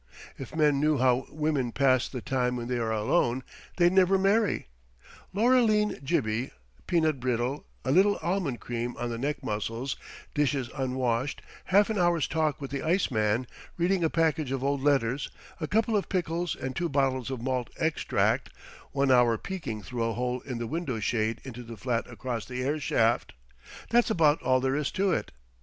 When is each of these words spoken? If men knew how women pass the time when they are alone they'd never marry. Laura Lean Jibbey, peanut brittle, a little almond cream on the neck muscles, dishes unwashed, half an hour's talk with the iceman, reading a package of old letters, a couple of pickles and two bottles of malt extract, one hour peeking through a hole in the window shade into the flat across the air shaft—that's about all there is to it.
If 0.35 0.55
men 0.55 0.79
knew 0.79 0.97
how 0.97 1.27
women 1.29 1.71
pass 1.71 2.07
the 2.09 2.21
time 2.21 2.55
when 2.55 2.65
they 2.65 2.79
are 2.79 2.91
alone 2.91 3.43
they'd 3.77 3.93
never 3.93 4.17
marry. 4.17 4.65
Laura 5.31 5.61
Lean 5.61 5.99
Jibbey, 6.03 6.49
peanut 6.87 7.19
brittle, 7.19 7.67
a 7.85 7.91
little 7.91 8.17
almond 8.23 8.59
cream 8.59 8.95
on 8.97 9.11
the 9.11 9.19
neck 9.19 9.43
muscles, 9.43 9.95
dishes 10.33 10.71
unwashed, 10.75 11.43
half 11.65 11.91
an 11.91 11.99
hour's 11.99 12.27
talk 12.27 12.59
with 12.59 12.71
the 12.71 12.81
iceman, 12.81 13.45
reading 13.77 14.03
a 14.03 14.09
package 14.09 14.51
of 14.51 14.63
old 14.63 14.81
letters, 14.81 15.29
a 15.59 15.67
couple 15.67 15.95
of 15.95 16.09
pickles 16.09 16.55
and 16.55 16.75
two 16.75 16.89
bottles 16.89 17.29
of 17.29 17.39
malt 17.43 17.69
extract, 17.77 18.49
one 18.93 19.11
hour 19.11 19.37
peeking 19.37 19.83
through 19.83 20.03
a 20.05 20.13
hole 20.13 20.41
in 20.41 20.57
the 20.57 20.65
window 20.65 20.99
shade 20.99 21.39
into 21.43 21.61
the 21.61 21.77
flat 21.77 22.07
across 22.09 22.43
the 22.47 22.63
air 22.63 22.79
shaft—that's 22.79 24.09
about 24.09 24.41
all 24.41 24.59
there 24.59 24.75
is 24.75 24.89
to 24.89 25.11
it. 25.11 25.31